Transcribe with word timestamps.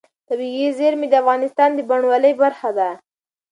طبیعي 0.29 0.67
زیرمې 0.79 1.07
د 1.09 1.13
افغانستان 1.21 1.69
د 1.75 1.79
بڼوالۍ 1.89 2.33
برخه 2.41 2.69
ده. 2.77 2.89